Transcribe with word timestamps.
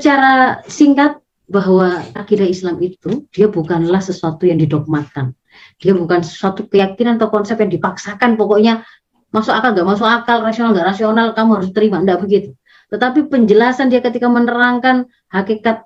secara 0.00 0.64
singkat 0.64 1.20
bahwa 1.44 2.00
akidah 2.16 2.48
Islam 2.48 2.80
itu 2.80 3.28
dia 3.36 3.52
bukanlah 3.52 4.00
sesuatu 4.00 4.48
yang 4.48 4.56
didogmatkan. 4.56 5.36
Dia 5.76 5.92
bukan 5.92 6.24
sesuatu 6.24 6.64
keyakinan 6.64 7.20
atau 7.20 7.28
konsep 7.28 7.60
yang 7.60 7.68
dipaksakan 7.68 8.40
pokoknya 8.40 8.80
masuk 9.28 9.52
akal 9.52 9.76
nggak 9.76 9.84
masuk 9.84 10.08
akal, 10.08 10.40
rasional 10.40 10.72
nggak 10.72 10.88
rasional, 10.88 11.26
kamu 11.36 11.50
harus 11.60 11.70
terima, 11.76 12.00
enggak 12.00 12.24
begitu. 12.24 12.50
Tetapi 12.88 13.28
penjelasan 13.28 13.92
dia 13.92 14.00
ketika 14.00 14.26
menerangkan 14.26 15.04
hakikat 15.28 15.84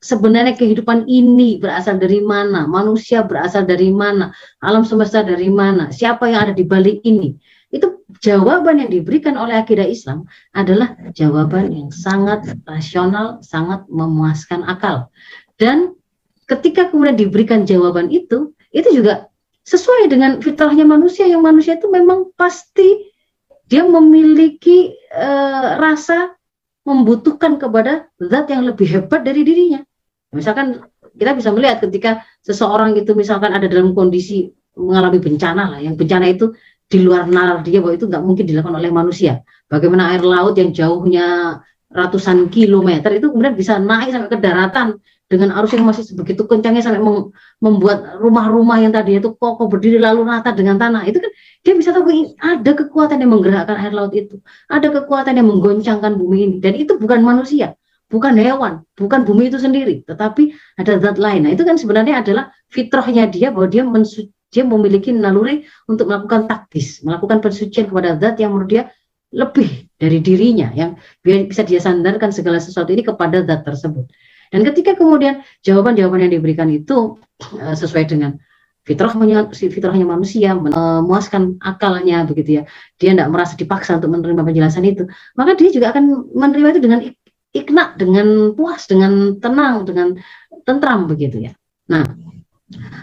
sebenarnya 0.00 0.56
kehidupan 0.56 1.04
ini 1.04 1.60
berasal 1.60 2.00
dari 2.00 2.24
mana, 2.24 2.64
manusia 2.64 3.20
berasal 3.28 3.68
dari 3.68 3.92
mana, 3.92 4.32
alam 4.64 4.88
semesta 4.88 5.20
dari 5.20 5.52
mana, 5.52 5.92
siapa 5.92 6.32
yang 6.32 6.48
ada 6.48 6.54
di 6.56 6.64
balik 6.64 7.04
ini 7.04 7.36
itu 7.74 8.03
jawaban 8.24 8.80
yang 8.80 8.88
diberikan 8.88 9.36
oleh 9.36 9.60
akidah 9.60 9.84
Islam 9.84 10.24
adalah 10.56 10.96
jawaban 11.12 11.68
yang 11.76 11.92
sangat 11.92 12.56
rasional, 12.64 13.44
sangat 13.44 13.84
memuaskan 13.92 14.64
akal. 14.64 15.12
Dan 15.60 15.92
ketika 16.48 16.88
kemudian 16.88 17.20
diberikan 17.20 17.68
jawaban 17.68 18.08
itu, 18.08 18.56
itu 18.72 18.88
juga 18.96 19.28
sesuai 19.68 20.08
dengan 20.08 20.40
fitrahnya 20.40 20.88
manusia 20.88 21.28
yang 21.28 21.44
manusia 21.44 21.76
itu 21.76 21.88
memang 21.92 22.32
pasti 22.36 23.12
dia 23.68 23.84
memiliki 23.84 24.92
e, 24.96 25.28
rasa 25.80 26.36
membutuhkan 26.84 27.56
kepada 27.56 28.08
zat 28.20 28.48
yang 28.52 28.64
lebih 28.64 28.84
hebat 28.88 29.24
dari 29.24 29.40
dirinya. 29.40 29.80
Misalkan 30.36 30.84
kita 31.16 31.32
bisa 31.32 31.48
melihat 31.52 31.80
ketika 31.80 32.24
seseorang 32.44 32.92
itu 32.96 33.16
misalkan 33.16 33.56
ada 33.56 33.64
dalam 33.64 33.96
kondisi 33.96 34.52
mengalami 34.76 35.22
bencana 35.22 35.76
lah, 35.76 35.80
yang 35.80 35.94
bencana 35.94 36.28
itu 36.28 36.50
di 36.90 36.98
luar 37.00 37.26
nalar 37.26 37.64
dia 37.64 37.80
bahwa 37.80 37.94
itu 37.96 38.06
nggak 38.06 38.22
mungkin 38.22 38.44
dilakukan 38.44 38.76
oleh 38.76 38.90
manusia. 38.92 39.42
Bagaimana 39.66 40.12
air 40.14 40.22
laut 40.22 40.54
yang 40.60 40.70
jauhnya 40.70 41.58
ratusan 41.88 42.50
kilometer 42.50 43.10
itu 43.14 43.30
kemudian 43.30 43.54
bisa 43.54 43.78
naik 43.78 44.10
sampai 44.12 44.30
ke 44.30 44.38
daratan 44.38 44.98
dengan 45.24 45.56
arus 45.56 45.72
yang 45.72 45.88
masih 45.88 46.04
sebegitu 46.04 46.44
kencangnya 46.44 46.84
sampai 46.84 47.00
membuat 47.58 48.20
rumah-rumah 48.20 48.76
yang 48.84 48.92
tadi 48.92 49.16
itu 49.18 49.32
kokoh 49.34 49.66
berdiri 49.66 49.96
lalu 49.96 50.28
rata 50.28 50.52
dengan 50.52 50.76
tanah. 50.76 51.08
Itu 51.08 51.18
kan 51.18 51.32
dia 51.64 51.74
bisa 51.74 51.90
tahu 51.96 52.06
ada 52.38 52.70
kekuatan 52.76 53.18
yang 53.24 53.30
menggerakkan 53.32 53.76
air 53.80 53.92
laut 53.96 54.12
itu. 54.12 54.38
Ada 54.68 54.92
kekuatan 54.92 55.40
yang 55.40 55.48
menggoncangkan 55.48 56.12
bumi 56.20 56.38
ini. 56.44 56.56
Dan 56.60 56.76
itu 56.76 57.00
bukan 57.00 57.24
manusia 57.24 57.74
bukan 58.14 58.36
hewan 58.38 58.84
bukan 58.94 59.26
bumi 59.26 59.50
itu 59.50 59.58
sendiri 59.58 60.06
tetapi 60.06 60.54
ada 60.78 61.02
zat 61.02 61.16
lain. 61.18 61.48
Nah 61.48 61.50
itu 61.50 61.66
kan 61.66 61.74
sebenarnya 61.74 62.22
adalah 62.22 62.54
fitrahnya 62.70 63.26
dia 63.26 63.50
bahwa 63.50 63.66
dia 63.66 63.82
dia 64.54 64.62
memiliki 64.62 65.10
naluri 65.10 65.66
untuk 65.90 66.06
melakukan 66.06 66.46
taktis, 66.46 67.02
melakukan 67.02 67.42
pensucian 67.42 67.90
kepada 67.90 68.14
zat 68.22 68.38
yang 68.38 68.54
menurut 68.54 68.70
dia 68.70 68.82
lebih 69.34 69.90
dari 69.98 70.22
dirinya, 70.22 70.70
yang 70.78 70.94
bisa 71.26 71.66
dia 71.66 71.82
sandarkan 71.82 72.30
segala 72.30 72.62
sesuatu 72.62 72.94
ini 72.94 73.02
kepada 73.02 73.42
zat 73.42 73.66
tersebut. 73.66 74.06
Dan 74.54 74.62
ketika 74.62 74.94
kemudian 74.94 75.42
jawaban-jawaban 75.66 76.30
yang 76.30 76.38
diberikan 76.38 76.70
itu 76.70 77.18
uh, 77.58 77.74
sesuai 77.74 78.06
dengan 78.06 78.38
fitrahnya, 78.86 79.50
fitrahnya 79.50 80.06
manusia, 80.06 80.54
memuaskan 80.54 81.58
akalnya 81.58 82.22
begitu 82.22 82.62
ya, 82.62 82.70
dia 82.94 83.18
tidak 83.18 83.34
merasa 83.34 83.58
dipaksa 83.58 83.98
untuk 83.98 84.14
menerima 84.14 84.46
penjelasan 84.46 84.86
itu, 84.86 85.10
maka 85.34 85.58
dia 85.58 85.74
juga 85.74 85.90
akan 85.90 86.30
menerima 86.30 86.68
itu 86.78 86.80
dengan 86.84 87.00
ikna, 87.50 87.98
dengan 87.98 88.54
puas, 88.54 88.86
dengan 88.86 89.42
tenang, 89.42 89.82
dengan 89.82 90.08
tentram 90.62 91.10
begitu 91.10 91.50
ya. 91.50 91.52
Nah, 91.90 92.06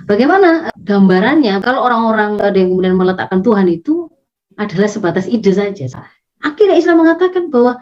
Bagaimana 0.09 0.73
gambarannya? 0.73 1.61
Kalau 1.61 1.85
orang-orang 1.85 2.41
ada 2.41 2.57
yang 2.57 2.73
kemudian 2.73 2.97
meletakkan 2.97 3.45
Tuhan 3.45 3.69
itu 3.69 4.09
adalah 4.57 4.89
sebatas 4.89 5.29
ide 5.29 5.53
saja. 5.53 5.85
Akhirnya 6.41 6.81
Islam 6.81 7.05
mengatakan 7.05 7.53
bahwa 7.53 7.77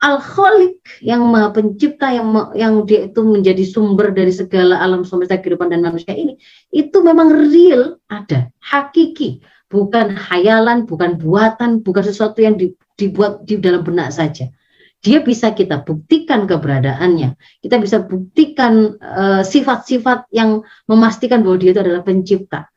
Al-Khaliq 0.00 0.80
yang 1.04 1.28
maha 1.28 1.52
pencipta 1.52 2.08
yang 2.08 2.32
yang 2.56 2.88
dia 2.88 3.04
itu 3.12 3.20
menjadi 3.20 3.60
sumber 3.68 4.08
dari 4.16 4.32
segala 4.32 4.80
alam 4.80 5.04
semesta 5.04 5.36
kehidupan 5.36 5.68
dan 5.68 5.84
manusia 5.84 6.16
ini 6.16 6.40
itu 6.72 7.04
memang 7.04 7.28
real 7.52 8.00
ada 8.08 8.48
hakiki. 8.64 9.44
Bukan 9.68 10.16
hayalan 10.16 10.88
bukan 10.88 11.20
buatan 11.20 11.84
bukan 11.84 12.02
sesuatu 12.02 12.40
yang 12.40 12.56
dibuat 12.96 13.44
di 13.44 13.60
dalam 13.60 13.84
benak 13.84 14.10
saja 14.10 14.48
dia 15.00 15.24
bisa 15.24 15.56
kita 15.56 15.80
buktikan 15.80 16.44
keberadaannya. 16.44 17.36
Kita 17.64 17.80
bisa 17.80 18.04
buktikan 18.04 19.00
eh, 19.00 19.42
sifat-sifat 19.42 20.28
uh, 20.28 20.32
yang 20.32 20.60
memastikan 20.84 21.40
bahwa 21.40 21.56
dia 21.56 21.72
itu 21.72 21.80
adalah 21.80 22.04
pencipta. 22.04 22.68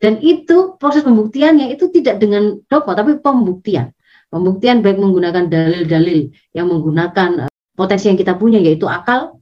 Dan 0.00 0.18
itu 0.18 0.74
proses 0.80 1.06
pembuktiannya 1.06 1.70
itu 1.70 1.92
tidak 1.94 2.18
dengan 2.18 2.58
dogma 2.66 2.98
tapi 2.98 3.22
pembuktian. 3.22 3.94
Pembuktian 4.30 4.82
baik 4.82 4.98
menggunakan 4.98 5.46
dalil-dalil 5.46 6.34
yang 6.54 6.66
menggunakan 6.66 7.46
uh, 7.46 7.50
potensi 7.78 8.10
yang 8.10 8.18
kita 8.18 8.34
punya 8.34 8.58
yaitu 8.58 8.90
akal. 8.90 9.38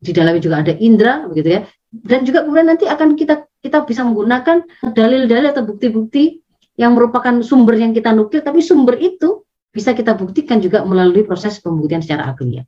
Di 0.00 0.16
dalamnya 0.16 0.40
juga 0.40 0.62
ada 0.62 0.72
indera 0.78 1.26
begitu 1.26 1.60
ya. 1.60 1.60
Dan 1.90 2.22
juga 2.22 2.46
kemudian 2.46 2.70
nanti 2.70 2.86
akan 2.86 3.18
kita 3.18 3.50
kita 3.58 3.82
bisa 3.82 4.06
menggunakan 4.06 4.62
dalil-dalil 4.94 5.50
atau 5.50 5.66
bukti-bukti 5.66 6.46
yang 6.78 6.94
merupakan 6.94 7.42
sumber 7.42 7.76
yang 7.76 7.92
kita 7.92 8.14
nukil 8.14 8.40
tapi 8.40 8.62
sumber 8.64 8.96
itu 8.96 9.44
bisa 9.70 9.94
kita 9.94 10.18
buktikan 10.18 10.58
juga 10.58 10.82
melalui 10.82 11.22
proses 11.22 11.62
pembuktian 11.62 12.02
secara 12.02 12.34
akliah. 12.34 12.66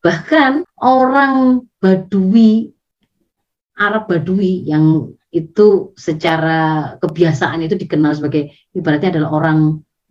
Bahkan 0.00 0.64
orang 0.80 1.60
Badui, 1.76 2.72
Arab 3.76 4.08
Badui 4.08 4.64
yang 4.64 5.12
itu 5.30 5.94
secara 5.94 6.92
kebiasaan 6.98 7.62
itu 7.62 7.78
dikenal 7.78 8.18
sebagai 8.18 8.50
ibaratnya 8.74 9.20
adalah 9.20 9.30
orang 9.36 9.58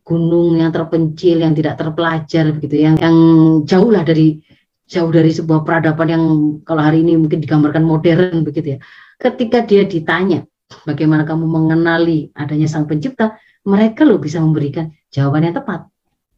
gunung 0.06 0.58
yang 0.58 0.72
terpencil, 0.74 1.42
yang 1.42 1.54
tidak 1.58 1.78
terpelajar 1.78 2.54
begitu, 2.54 2.86
yang 2.86 2.96
yang 3.02 3.18
jauh 3.66 3.90
lah 3.90 4.06
dari 4.06 4.42
jauh 4.90 5.10
dari 5.14 5.30
sebuah 5.30 5.62
peradaban 5.62 6.08
yang 6.10 6.24
kalau 6.66 6.82
hari 6.82 7.06
ini 7.06 7.18
mungkin 7.18 7.42
digambarkan 7.42 7.86
modern 7.86 8.42
begitu 8.42 8.78
ya. 8.78 8.80
Ketika 9.22 9.66
dia 9.66 9.86
ditanya 9.86 10.46
bagaimana 10.86 11.26
kamu 11.26 11.46
mengenali 11.46 12.30
adanya 12.34 12.66
sang 12.66 12.90
pencipta, 12.90 13.38
mereka 13.66 14.06
loh 14.06 14.18
bisa 14.18 14.42
memberikan 14.42 14.90
jawaban 15.14 15.50
yang 15.50 15.56
tepat 15.58 15.90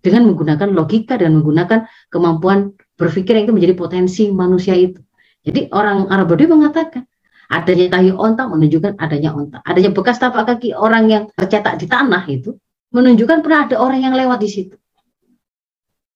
dengan 0.01 0.27
menggunakan 0.33 0.69
logika 0.73 1.15
dan 1.15 1.37
menggunakan 1.37 1.85
kemampuan 2.09 2.73
berpikir 2.97 3.37
yang 3.37 3.45
itu 3.49 3.55
menjadi 3.55 3.75
potensi 3.77 4.23
manusia 4.33 4.73
itu. 4.73 4.99
Jadi 5.41 5.69
orang 5.73 6.09
Arab 6.09 6.33
Badui 6.33 6.49
mengatakan 6.49 7.05
adanya 7.49 7.97
tahi 7.97 8.09
onta 8.13 8.45
menunjukkan 8.49 8.97
adanya 8.97 9.33
onta, 9.33 9.57
adanya 9.65 9.91
bekas 9.93 10.17
tapak 10.17 10.47
kaki 10.47 10.73
orang 10.73 11.05
yang 11.09 11.23
tercetak 11.33 11.77
di 11.81 11.85
tanah 11.89 12.23
itu 12.29 12.57
menunjukkan 12.91 13.41
pernah 13.41 13.69
ada 13.69 13.75
orang 13.81 14.03
yang 14.03 14.13
lewat 14.13 14.39
di 14.41 14.49
situ. 14.49 14.75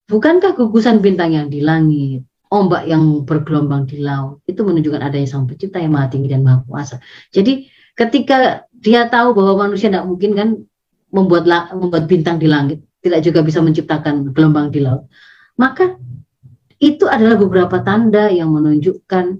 Bukankah 0.06 0.54
gugusan 0.54 1.02
bintang 1.02 1.34
yang 1.34 1.50
di 1.50 1.66
langit, 1.66 2.22
ombak 2.54 2.86
yang 2.86 3.26
bergelombang 3.26 3.90
di 3.90 3.98
laut 4.06 4.46
itu 4.46 4.62
menunjukkan 4.62 5.02
adanya 5.02 5.26
sang 5.26 5.50
pencipta 5.50 5.82
yang 5.82 5.98
maha 5.98 6.14
tinggi 6.14 6.30
dan 6.30 6.46
maha 6.46 6.62
kuasa. 6.70 7.02
Jadi 7.34 7.66
ketika 7.98 8.70
dia 8.70 9.10
tahu 9.10 9.34
bahwa 9.34 9.66
manusia 9.66 9.90
tidak 9.90 10.06
mungkin 10.06 10.32
kan 10.38 10.50
membuat 11.16 11.48
membuat 11.72 12.12
bintang 12.12 12.36
di 12.36 12.52
langit, 12.52 12.84
tidak 13.00 13.24
juga 13.24 13.40
bisa 13.40 13.64
menciptakan 13.64 14.36
gelombang 14.36 14.68
di 14.76 14.84
laut. 14.84 15.08
Maka 15.56 15.96
itu 16.84 17.08
adalah 17.08 17.40
beberapa 17.40 17.80
tanda 17.80 18.28
yang 18.28 18.52
menunjukkan 18.52 19.40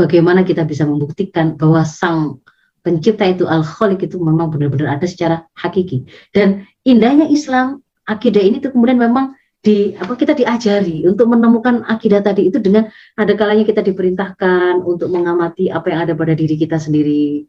bagaimana 0.00 0.40
kita 0.40 0.64
bisa 0.64 0.88
membuktikan 0.88 1.60
bahwa 1.60 1.84
sang 1.84 2.40
pencipta 2.80 3.28
itu 3.28 3.44
al-khaliq 3.44 4.08
itu 4.08 4.16
memang 4.16 4.48
benar-benar 4.48 4.96
ada 4.96 5.06
secara 5.10 5.44
hakiki. 5.58 6.08
Dan 6.32 6.64
indahnya 6.86 7.28
Islam, 7.28 7.84
akidah 8.08 8.40
ini 8.40 8.62
tuh 8.62 8.72
kemudian 8.72 8.96
memang 8.96 9.36
di 9.60 9.98
apa 9.98 10.14
kita 10.14 10.38
diajari 10.38 11.02
untuk 11.10 11.26
menemukan 11.26 11.82
akidah 11.90 12.22
tadi 12.22 12.46
itu 12.46 12.62
dengan 12.62 12.86
ada 13.18 13.34
kalanya 13.34 13.66
kita 13.66 13.82
diperintahkan 13.82 14.86
untuk 14.86 15.10
mengamati 15.10 15.74
apa 15.74 15.90
yang 15.90 16.00
ada 16.06 16.14
pada 16.14 16.38
diri 16.38 16.54
kita 16.54 16.78
sendiri. 16.78 17.42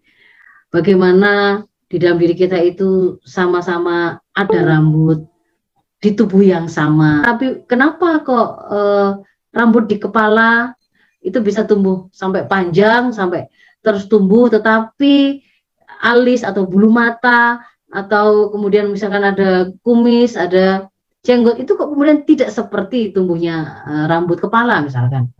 Bagaimana 0.74 1.62
di 1.88 1.98
dalam 1.98 2.20
diri 2.20 2.36
kita 2.36 2.60
itu 2.60 3.20
sama-sama 3.24 4.20
ada 4.36 4.60
rambut 4.64 5.24
di 6.04 6.14
tubuh 6.14 6.44
yang 6.44 6.68
sama. 6.68 7.24
Tapi 7.24 7.64
kenapa 7.66 8.22
kok 8.22 8.50
uh, 8.70 9.10
rambut 9.56 9.88
di 9.88 9.98
kepala 9.98 10.76
itu 11.24 11.40
bisa 11.40 11.64
tumbuh 11.64 12.12
sampai 12.12 12.46
panjang, 12.46 13.16
sampai 13.16 13.48
terus 13.80 14.06
tumbuh, 14.12 14.52
tetapi 14.52 15.42
alis 16.04 16.44
atau 16.44 16.68
bulu 16.68 16.92
mata 16.92 17.64
atau 17.88 18.52
kemudian 18.52 18.92
misalkan 18.92 19.24
ada 19.24 19.72
kumis, 19.82 20.36
ada 20.36 20.92
jenggot 21.24 21.56
itu 21.58 21.74
kok 21.74 21.88
kemudian 21.88 22.28
tidak 22.28 22.52
seperti 22.52 23.16
tumbuhnya 23.16 23.84
uh, 23.88 24.06
rambut 24.12 24.44
kepala 24.44 24.84
misalkan. 24.84 25.32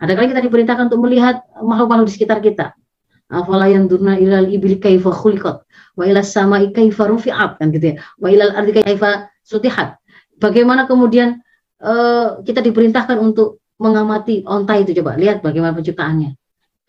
Ada 0.00 0.16
kali 0.16 0.32
kita 0.32 0.44
diperintahkan 0.44 0.88
untuk 0.92 1.04
melihat 1.08 1.44
makhluk-makhluk 1.60 2.08
di 2.08 2.14
sekitar 2.16 2.40
kita 2.40 2.72
afala 3.30 3.70
yanzurna 3.70 4.18
ilal 4.18 4.50
ibli 4.50 4.76
kaifa 4.82 5.14
khuliqat? 5.14 5.62
Wa 5.96 6.04
ila 6.04 6.20
samai 6.20 6.74
kaifa 6.74 7.06
rufi'at? 7.06 7.62
Kan 7.62 7.70
gitu 7.70 7.94
ya. 7.94 8.02
Wa 8.18 8.28
ilal 8.28 8.52
ardi 8.52 8.76
kaifa 8.82 9.30
sutihat? 9.46 9.96
Bagaimana 10.36 10.84
kemudian 10.90 11.38
uh, 11.80 12.42
kita 12.42 12.60
diperintahkan 12.60 13.16
untuk 13.16 13.62
mengamati 13.78 14.42
onta 14.44 14.76
itu? 14.76 14.92
Coba 14.98 15.14
lihat 15.16 15.40
bagaimana 15.40 15.78
penciptaannya. 15.78 16.36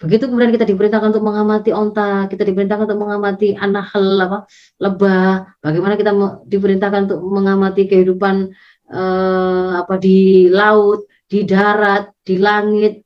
Begitu 0.01 0.25
kemudian 0.25 0.49
kita 0.49 0.65
diperintahkan 0.65 1.13
untuk 1.13 1.21
mengamati 1.29 1.69
onta 1.69 2.25
kita 2.25 2.41
diperintahkan 2.41 2.89
untuk 2.89 3.05
mengamati 3.05 3.53
anak 3.53 3.93
apa 3.93 4.49
lebah 4.81 5.45
bagaimana 5.61 5.93
kita 5.93 6.11
diperintahkan 6.49 7.05
untuk 7.05 7.21
mengamati 7.21 7.85
kehidupan 7.85 8.49
eh, 8.89 9.69
apa 9.77 10.01
di 10.01 10.49
laut, 10.49 11.05
di 11.29 11.45
darat, 11.45 12.09
di 12.25 12.41
langit. 12.41 13.05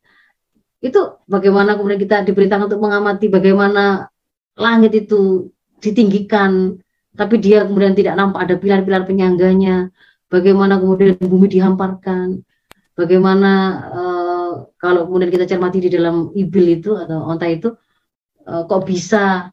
Itu 0.86 1.26
bagaimana 1.26 1.74
kemudian 1.74 1.98
kita 1.98 2.22
diberitakan 2.30 2.70
untuk 2.70 2.78
mengamati 2.86 3.26
bagaimana 3.26 4.06
langit 4.54 4.94
itu 4.94 5.50
ditinggikan, 5.82 6.78
tapi 7.18 7.42
dia 7.42 7.66
kemudian 7.66 7.98
tidak 7.98 8.14
nampak 8.14 8.46
ada 8.46 8.56
pilar-pilar 8.62 9.10
penyangganya. 9.10 9.90
Bagaimana 10.30 10.78
kemudian 10.78 11.18
bumi 11.18 11.50
dihamparkan, 11.50 12.46
bagaimana 12.94 13.52
uh, 13.94 14.54
kalau 14.78 15.10
kemudian 15.10 15.34
kita 15.34 15.46
cermati 15.50 15.82
di 15.82 15.90
dalam 15.90 16.30
ibil 16.34 16.66
itu 16.82 16.94
atau 16.98 17.30
onta 17.30 17.46
itu 17.50 17.74
uh, 18.46 18.64
kok 18.66 18.86
bisa 18.86 19.50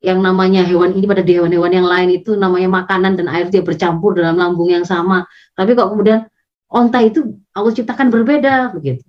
yang 0.00 0.24
namanya 0.24 0.64
hewan 0.64 0.96
ini 0.96 1.04
pada 1.04 1.20
hewan-hewan 1.20 1.70
yang 1.76 1.84
lain 1.84 2.08
itu 2.22 2.32
namanya 2.32 2.82
makanan 2.82 3.20
dan 3.20 3.28
air 3.28 3.52
dia 3.52 3.60
bercampur 3.60 4.16
dalam 4.16 4.38
lambung 4.40 4.72
yang 4.72 4.86
sama. 4.86 5.28
Tapi 5.52 5.76
kok 5.76 5.92
kemudian 5.92 6.24
onta 6.72 7.02
itu 7.04 7.36
Allah 7.52 7.72
ciptakan 7.74 8.08
berbeda 8.08 8.72
begitu. 8.72 9.04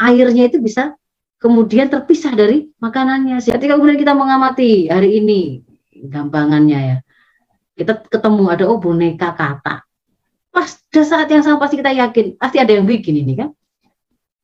Airnya 0.00 0.50
itu 0.50 0.58
bisa 0.58 0.94
kemudian 1.38 1.92
terpisah 1.92 2.32
dari 2.32 2.72
makanannya. 2.80 3.38
Ketika 3.42 3.76
kemudian 3.76 4.00
kita 4.00 4.16
mengamati 4.16 4.88
hari 4.88 5.20
ini 5.20 5.60
gampangannya 6.08 6.80
ya, 6.80 6.96
kita 7.76 8.06
ketemu 8.08 8.44
ada 8.48 8.64
oh 8.70 8.78
boneka 8.80 9.34
kata. 9.34 9.84
Pas 10.54 10.70
saat 10.90 11.26
yang 11.28 11.42
sama 11.42 11.58
pasti 11.58 11.78
kita 11.78 11.90
yakin 11.90 12.38
pasti 12.38 12.56
ada 12.62 12.72
yang 12.72 12.86
bikin 12.86 13.20
ini 13.20 13.34
kan. 13.34 13.50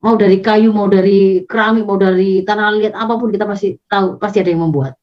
Mau 0.01 0.17
dari 0.17 0.41
kayu, 0.41 0.73
mau 0.73 0.89
dari 0.89 1.45
keramik, 1.45 1.85
mau 1.85 2.01
dari 2.01 2.41
tanah 2.41 2.73
liat 2.73 2.95
apa 2.97 3.21
pun 3.21 3.29
kita 3.29 3.45
pasti 3.45 3.77
tahu 3.85 4.17
pasti 4.17 4.41
ada 4.41 4.49
yang 4.49 4.65
membuat. 4.65 4.97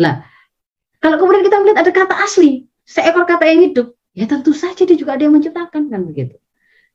Lah, 0.00 0.24
kalau 0.98 1.20
kemudian 1.20 1.44
kita 1.44 1.60
melihat 1.60 1.84
ada 1.84 1.92
kata 1.92 2.14
asli, 2.24 2.64
seekor 2.88 3.28
kata 3.28 3.44
yang 3.44 3.68
hidup, 3.68 3.92
ya 4.16 4.24
tentu 4.24 4.56
saja 4.56 4.88
dia 4.88 4.96
juga 4.96 5.20
ada 5.20 5.28
yang 5.28 5.36
menciptakan 5.36 5.92
kan 5.92 6.00
begitu. 6.08 6.40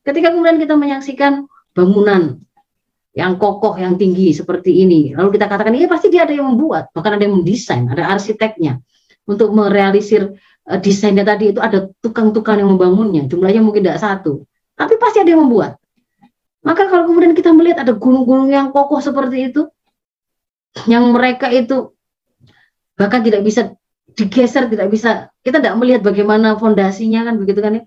Ketika 0.02 0.34
kemudian 0.34 0.58
kita 0.58 0.74
menyaksikan 0.74 1.46
bangunan 1.78 2.42
yang 3.20 3.36
kokoh, 3.36 3.76
yang 3.76 4.00
tinggi 4.00 4.32
seperti 4.32 4.88
ini, 4.88 5.12
lalu 5.12 5.36
kita 5.36 5.52
katakan, 5.52 5.76
iya 5.76 5.92
pasti 5.92 6.08
dia 6.08 6.24
ada 6.24 6.32
yang 6.32 6.56
membuat, 6.56 6.90
bahkan 6.96 7.20
ada 7.20 7.24
yang 7.28 7.44
mendesain, 7.44 7.84
ada 7.92 8.08
arsiteknya 8.16 8.80
untuk 9.28 9.52
merealisir 9.52 10.32
uh, 10.66 10.80
desainnya 10.80 11.28
tadi 11.28 11.52
itu 11.52 11.60
ada 11.60 11.92
tukang-tukang 12.00 12.64
yang 12.64 12.72
membangunnya, 12.72 13.28
jumlahnya 13.28 13.60
mungkin 13.60 13.84
tidak 13.84 14.00
satu, 14.00 14.48
tapi 14.80 14.96
pasti 14.96 15.20
ada 15.20 15.36
yang 15.36 15.44
membuat. 15.44 15.76
Maka 16.64 16.88
kalau 16.88 17.12
kemudian 17.12 17.36
kita 17.36 17.52
melihat 17.52 17.84
ada 17.84 17.94
gunung-gunung 17.96 18.52
yang 18.52 18.72
kokoh 18.72 19.04
seperti 19.04 19.52
itu, 19.52 19.68
yang 20.88 21.12
mereka 21.12 21.52
itu 21.52 21.92
bahkan 22.96 23.24
tidak 23.24 23.44
bisa 23.44 23.76
digeser, 24.16 24.68
tidak 24.68 24.88
bisa 24.92 25.32
kita 25.44 25.60
tidak 25.60 25.76
melihat 25.80 26.02
bagaimana 26.04 26.56
fondasinya 26.60 27.28
kan 27.28 27.36
begitu 27.40 27.60
kan 27.60 27.80
ya. 27.80 27.84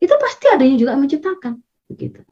Itu 0.00 0.14
pasti 0.16 0.46
ada 0.52 0.64
yang 0.64 0.76
juga 0.80 0.96
menciptakan 0.96 1.60
begitu. 1.88 2.24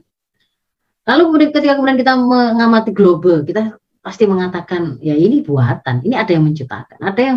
Lalu 1.05 1.23
kemudian 1.29 1.51
ketika 1.53 1.73
kemudian 1.77 1.99
kita 2.01 2.13
mengamati 2.17 2.91
global, 2.97 3.45
kita 3.45 3.77
pasti 4.05 4.25
mengatakan 4.29 5.01
ya 5.01 5.17
ini 5.17 5.41
buatan, 5.41 6.05
ini 6.05 6.17
ada 6.17 6.33
yang 6.33 6.45
menciptakan, 6.45 7.01
ada 7.01 7.21
yang 7.21 7.37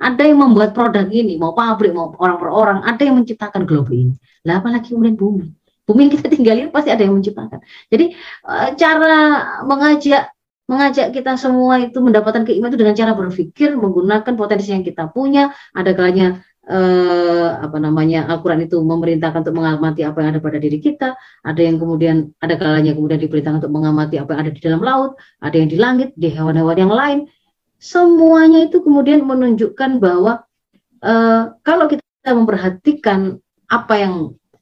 ada 0.00 0.22
yang 0.24 0.38
membuat 0.40 0.72
produk 0.72 1.06
ini, 1.12 1.36
mau 1.36 1.52
pabrik, 1.52 1.92
mau 1.92 2.16
orang 2.16 2.36
per 2.40 2.48
orang, 2.48 2.78
ada 2.88 3.02
yang 3.04 3.20
menciptakan 3.20 3.68
global 3.68 3.92
ini. 3.92 4.14
Lah 4.48 4.64
apalagi 4.64 4.96
kemudian 4.96 5.14
bumi. 5.14 5.52
Bumi 5.84 6.06
yang 6.06 6.12
kita 6.16 6.26
tinggalin 6.30 6.70
pasti 6.72 6.88
ada 6.88 7.02
yang 7.04 7.18
menciptakan. 7.18 7.60
Jadi 7.92 8.14
eh, 8.46 8.68
cara 8.78 9.14
mengajak 9.66 10.32
mengajak 10.70 11.10
kita 11.10 11.34
semua 11.34 11.82
itu 11.82 11.98
mendapatkan 11.98 12.46
keimanan 12.46 12.70
itu 12.70 12.78
dengan 12.78 12.94
cara 12.94 13.12
berpikir 13.18 13.74
menggunakan 13.74 14.32
potensi 14.38 14.70
yang 14.70 14.86
kita 14.86 15.10
punya 15.10 15.50
ada 15.74 15.90
kalanya 15.98 16.46
eh, 16.70 17.48
apa 17.66 17.76
namanya 17.82 18.30
Al-Quran 18.30 18.70
itu 18.70 18.78
memerintahkan 18.78 19.42
untuk 19.42 19.58
mengamati 19.58 20.06
apa 20.06 20.22
yang 20.22 20.28
ada 20.38 20.40
pada 20.40 20.58
diri 20.62 20.78
kita. 20.78 21.18
Ada 21.42 21.60
yang 21.60 21.76
kemudian 21.82 22.30
ada 22.38 22.54
kalanya 22.54 22.94
kemudian 22.94 23.18
diperintahkan 23.18 23.66
untuk 23.66 23.74
mengamati 23.74 24.16
apa 24.22 24.30
yang 24.38 24.40
ada 24.46 24.52
di 24.54 24.60
dalam 24.62 24.80
laut 24.80 25.18
ada 25.42 25.56
yang 25.58 25.68
di 25.68 25.78
langit 25.78 26.08
di 26.14 26.30
hewan-hewan 26.30 26.76
yang 26.78 26.92
lain. 26.94 27.18
Semuanya 27.80 28.70
itu 28.70 28.78
kemudian 28.84 29.26
menunjukkan 29.26 29.98
bahwa 29.98 30.46
eh, 31.02 31.42
kalau 31.66 31.90
kita 31.90 32.30
memperhatikan 32.30 33.42
apa 33.66 33.94
yang 33.98 34.14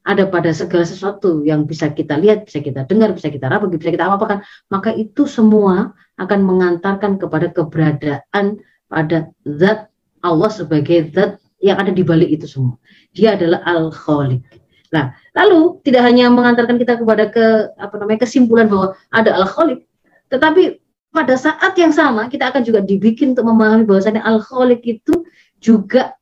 ada 0.09 0.25
pada 0.25 0.49
segala 0.49 0.89
sesuatu 0.89 1.45
yang 1.45 1.69
bisa 1.69 1.91
kita 1.93 2.17
lihat, 2.17 2.49
bisa 2.49 2.63
kita 2.65 2.87
dengar, 2.89 3.13
bisa 3.13 3.29
kita 3.29 3.45
raba, 3.45 3.69
bisa 3.69 3.93
kita 3.93 4.09
apa-apakan, 4.09 4.41
maka 4.73 4.89
itu 4.95 5.29
semua 5.29 5.93
akan 6.17 6.39
mengantarkan 6.41 7.21
kepada 7.21 7.53
keberadaan 7.53 8.57
pada 8.89 9.29
zat 9.45 9.91
Allah 10.25 10.49
sebagai 10.49 11.13
zat 11.13 11.37
yang 11.59 11.77
ada 11.79 11.91
di 11.91 12.03
balik 12.03 12.29
itu 12.31 12.47
semua. 12.47 12.75
Dia 13.11 13.35
adalah 13.35 13.63
al-khaliq. 13.67 14.43
Nah, 14.89 15.13
lalu 15.37 15.77
tidak 15.85 16.01
hanya 16.09 16.33
mengantarkan 16.33 16.81
kita 16.81 16.97
kepada 16.97 17.29
ke 17.29 17.45
apa 17.77 17.93
namanya 18.01 18.25
kesimpulan 18.25 18.65
bahwa 18.65 18.97
ada 19.13 19.37
al-khaliq, 19.37 19.85
tetapi 20.33 20.81
pada 21.13 21.35
saat 21.37 21.73
yang 21.77 21.93
sama 21.93 22.29
kita 22.29 22.49
akan 22.49 22.61
juga 22.65 22.81
dibikin 22.81 23.37
untuk 23.37 23.45
memahami 23.45 23.85
bahwasanya 23.85 24.25
al-khaliq 24.25 24.81
itu 24.85 25.25
juga 25.61 26.17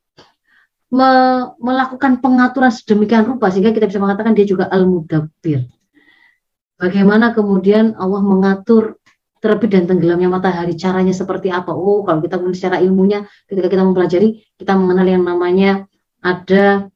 me 0.88 1.12
melakukan 1.60 2.24
pengaturan 2.24 2.72
sedemikian 2.72 3.28
rupa 3.28 3.52
sehingga 3.52 3.76
kita 3.76 3.92
bisa 3.92 4.00
mengatakan 4.00 4.36
dia 4.36 4.48
juga 4.48 4.72
al-mudabbir. 4.72 5.68
Bagaimana 6.78 7.36
kemudian 7.36 7.98
Allah 7.98 8.22
mengatur 8.24 9.02
terbit 9.48 9.72
dan 9.72 9.88
tenggelamnya 9.88 10.28
matahari, 10.28 10.76
caranya 10.76 11.16
seperti 11.16 11.48
apa? 11.48 11.72
Oh, 11.72 12.04
kalau 12.04 12.20
kita 12.20 12.36
secara 12.52 12.84
ilmunya, 12.84 13.24
ketika 13.48 13.72
kita 13.72 13.84
mempelajari, 13.88 14.44
kita 14.60 14.76
mengenal 14.76 15.08
yang 15.08 15.24
namanya 15.24 15.88
ada 16.20 16.92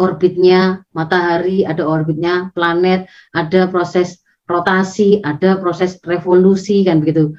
orbitnya 0.00 0.88
matahari, 0.96 1.68
ada 1.68 1.84
orbitnya 1.84 2.48
planet, 2.56 3.12
ada 3.36 3.68
proses 3.68 4.24
rotasi, 4.48 5.20
ada 5.20 5.60
proses 5.60 6.00
revolusi, 6.00 6.80
kan 6.88 7.04
begitu. 7.04 7.36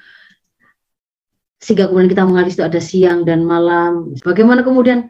Sehingga 1.57 1.89
kemudian 1.89 2.11
kita 2.13 2.23
mengenal 2.27 2.47
itu 2.51 2.61
ada 2.61 2.81
siang 2.83 3.25
dan 3.25 3.47
malam. 3.47 4.13
Bagaimana 4.21 4.61
kemudian 4.61 5.09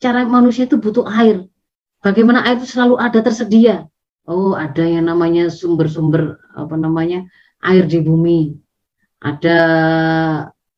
cara 0.00 0.24
manusia 0.24 0.64
itu 0.64 0.78
butuh 0.78 1.04
air. 1.10 1.44
Bagaimana 2.00 2.46
air 2.46 2.62
itu 2.62 2.70
selalu 2.70 2.96
ada 3.02 3.18
tersedia. 3.20 3.90
Oh, 4.28 4.54
ada 4.54 4.84
yang 4.84 5.10
namanya 5.10 5.50
sumber-sumber 5.50 6.38
apa 6.54 6.76
namanya 6.78 7.26
air 7.64 7.88
di 7.88 7.98
bumi. 7.98 8.67
Ada 9.18 9.58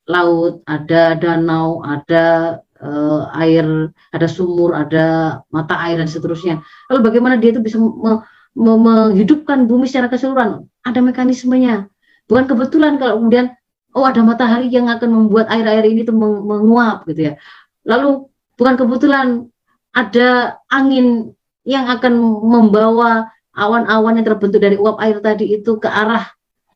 laut, 0.08 0.64
ada 0.64 1.14
danau, 1.14 1.84
ada 1.84 2.58
uh, 2.80 3.30
air, 3.38 3.92
ada 4.10 4.26
sumur, 4.26 4.72
ada 4.74 5.38
mata 5.52 5.76
air 5.86 6.00
dan 6.00 6.08
seterusnya. 6.08 6.64
Lalu 6.88 7.00
bagaimana 7.04 7.36
dia 7.36 7.52
itu 7.54 7.62
bisa 7.62 7.76
me 7.78 8.24
me 8.56 8.72
menghidupkan 8.74 9.68
bumi 9.70 9.86
secara 9.86 10.10
keseluruhan? 10.10 10.66
Ada 10.82 11.04
mekanismenya. 11.04 11.86
Bukan 12.26 12.44
kebetulan 12.50 12.98
kalau 12.98 13.20
kemudian 13.22 13.54
oh 13.94 14.06
ada 14.06 14.22
matahari 14.22 14.70
yang 14.70 14.88
akan 14.90 15.10
membuat 15.10 15.50
air-air 15.50 15.84
ini 15.86 16.02
tuh 16.02 16.16
menguap 16.16 17.06
gitu 17.10 17.30
ya. 17.30 17.34
Lalu 17.86 18.26
bukan 18.56 18.74
kebetulan 18.78 19.26
ada 19.90 20.58
angin 20.70 21.34
yang 21.66 21.90
akan 21.90 22.14
membawa 22.46 23.30
awan-awan 23.54 24.18
yang 24.18 24.26
terbentuk 24.26 24.62
dari 24.62 24.78
uap 24.78 24.96
air 25.02 25.18
tadi 25.18 25.58
itu 25.58 25.76
ke 25.82 25.90
arah 25.90 26.30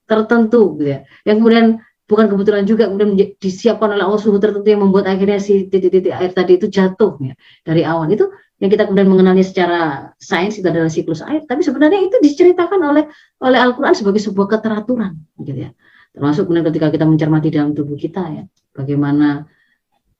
tertentu 0.04 0.76
gitu 0.80 0.88
ya. 0.88 1.00
Yang 1.24 1.36
kemudian 1.40 1.66
bukan 2.04 2.26
kebetulan 2.28 2.64
juga 2.68 2.84
kemudian 2.88 3.16
disiapkan 3.40 3.96
oleh 3.96 4.04
Allah 4.04 4.20
suhu 4.20 4.36
tertentu 4.36 4.68
yang 4.68 4.84
membuat 4.84 5.08
akhirnya 5.08 5.40
si 5.40 5.66
titik-titik 5.72 6.12
air 6.12 6.30
tadi 6.36 6.60
itu 6.60 6.68
jatuh 6.68 7.16
ya 7.20 7.34
dari 7.64 7.82
awan. 7.82 8.12
Itu 8.12 8.28
yang 8.60 8.70
kita 8.70 8.88
kemudian 8.88 9.08
mengenalnya 9.10 9.44
secara 9.44 10.12
sains 10.20 10.60
itu 10.60 10.66
adalah 10.68 10.92
siklus 10.92 11.24
air. 11.24 11.42
Tapi 11.48 11.64
sebenarnya 11.64 12.04
itu 12.04 12.16
diceritakan 12.20 12.80
oleh 12.80 13.04
oleh 13.40 13.58
Al-Qur'an 13.58 13.96
sebagai 13.96 14.20
sebuah 14.20 14.58
keteraturan 14.58 15.16
gitu 15.40 15.68
ya. 15.68 15.70
Termasuk 16.14 16.46
kemudian 16.46 16.66
ketika 16.70 16.94
kita 16.94 17.04
mencermati 17.08 17.48
dalam 17.50 17.74
tubuh 17.74 17.98
kita 17.98 18.22
ya 18.30 18.44
bagaimana 18.70 19.48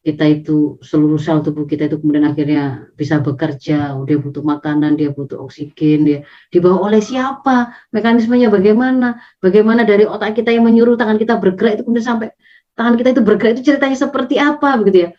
kita 0.05 0.25
itu 0.29 0.77
seluruh 0.85 1.17
sel 1.17 1.41
tubuh 1.41 1.65
kita 1.65 1.89
itu 1.89 1.97
kemudian 1.97 2.29
akhirnya 2.29 2.93
bisa 2.93 3.25
bekerja, 3.25 3.97
dia 4.05 4.17
butuh 4.21 4.45
makanan, 4.45 5.01
dia 5.01 5.09
butuh 5.09 5.41
oksigen, 5.41 6.05
dia 6.05 6.19
dibawa 6.53 6.93
oleh 6.93 7.01
siapa, 7.01 7.73
mekanismenya 7.89 8.53
bagaimana, 8.53 9.17
bagaimana 9.41 9.89
dari 9.89 10.05
otak 10.05 10.37
kita 10.37 10.53
yang 10.53 10.69
menyuruh 10.69 11.01
tangan 11.01 11.17
kita 11.17 11.41
bergerak 11.41 11.81
itu 11.81 11.83
kemudian 11.89 12.05
sampai 12.05 12.29
tangan 12.77 13.01
kita 13.01 13.17
itu 13.17 13.23
bergerak 13.25 13.53
itu 13.57 13.73
ceritanya 13.73 13.97
seperti 13.97 14.37
apa 14.37 14.77
begitu 14.77 15.09
ya. 15.09 15.11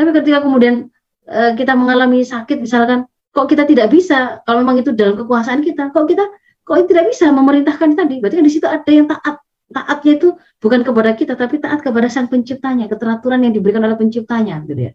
Tapi 0.00 0.08
ketika 0.16 0.38
kemudian 0.40 0.88
uh, 1.28 1.52
kita 1.52 1.76
mengalami 1.76 2.24
sakit 2.24 2.56
misalkan, 2.56 3.04
kok 3.36 3.52
kita 3.52 3.68
tidak 3.68 3.92
bisa 3.92 4.40
kalau 4.48 4.64
memang 4.64 4.80
itu 4.80 4.96
dalam 4.96 5.20
kekuasaan 5.20 5.60
kita, 5.60 5.92
kok 5.92 6.08
kita 6.08 6.24
kok 6.64 6.88
tidak 6.88 7.12
bisa 7.12 7.28
memerintahkan 7.28 7.92
tadi, 7.92 8.18
berarti 8.24 8.40
kan 8.40 8.46
di 8.48 8.52
situ 8.52 8.64
ada 8.66 8.90
yang 8.90 9.06
taat 9.12 9.44
taatnya 9.66 10.12
itu 10.22 10.28
bukan 10.62 10.86
kepada 10.86 11.10
kita 11.18 11.34
tapi 11.34 11.58
taat 11.58 11.82
kepada 11.82 12.06
sang 12.06 12.30
penciptanya 12.30 12.86
keteraturan 12.86 13.42
yang 13.42 13.50
diberikan 13.50 13.82
oleh 13.82 13.98
penciptanya 13.98 14.62
gitu 14.62 14.90
ya 14.90 14.92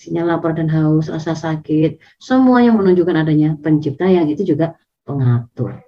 sinyal 0.00 0.26
lapar 0.32 0.56
dan 0.56 0.72
haus 0.72 1.12
rasa 1.12 1.36
sakit 1.36 2.00
semuanya 2.16 2.72
menunjukkan 2.72 3.16
adanya 3.20 3.54
pencipta 3.60 4.08
yang 4.08 4.24
itu 4.26 4.56
juga 4.56 4.80
pengatur 5.04 5.83